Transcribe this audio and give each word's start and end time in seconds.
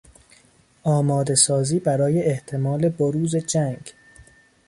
آماده 0.83 1.35
سازی 1.35 1.79
برای 1.79 2.21
احتمال 2.23 2.89
بروز 2.89 3.35
جنگ 3.35 3.93